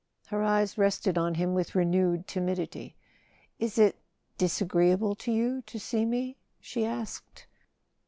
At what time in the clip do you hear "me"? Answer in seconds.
6.07-6.37